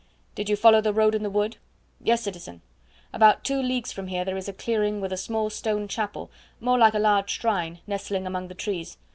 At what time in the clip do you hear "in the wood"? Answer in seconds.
1.13-1.57